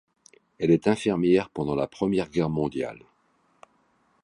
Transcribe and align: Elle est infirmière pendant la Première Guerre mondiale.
Elle 0.57 0.71
est 0.71 0.87
infirmière 0.87 1.51
pendant 1.51 1.75
la 1.75 1.85
Première 1.85 2.27
Guerre 2.31 2.49
mondiale. 2.49 3.03